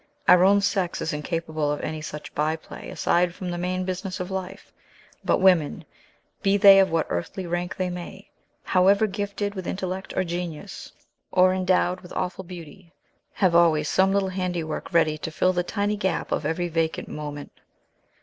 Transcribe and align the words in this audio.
Our 0.27 0.43
own 0.43 0.61
sex 0.61 0.99
is 0.99 1.13
incapable 1.13 1.71
of 1.71 1.79
any 1.81 2.01
such 2.01 2.33
by 2.33 2.55
play 2.55 2.89
aside 2.89 3.35
from 3.35 3.51
the 3.51 3.57
main 3.59 3.85
business 3.85 4.19
of 4.19 4.31
life; 4.31 4.73
but 5.23 5.37
women 5.37 5.85
be 6.41 6.57
they 6.57 6.79
of 6.79 6.89
what 6.89 7.05
earthly 7.11 7.45
rank 7.45 7.75
they 7.77 7.91
may, 7.91 8.27
however 8.63 9.05
gifted 9.05 9.53
with 9.53 9.67
intellect 9.67 10.11
or 10.17 10.23
genius, 10.23 10.91
or 11.31 11.53
endowed 11.53 12.01
with 12.01 12.13
awful 12.13 12.43
beauty 12.43 12.91
have 13.33 13.53
always 13.53 13.87
some 13.87 14.11
little 14.11 14.29
handiwork 14.29 14.91
ready 14.91 15.19
to 15.19 15.29
fill 15.29 15.53
the 15.53 15.61
tiny 15.61 15.97
gap 15.97 16.31
of 16.31 16.47
every 16.47 16.67
vacant 16.67 17.07
moment. 17.07 17.51